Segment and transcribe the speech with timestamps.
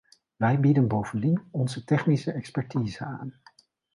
[0.35, 3.41] Wij bieden bovendien onze technische expertise aan.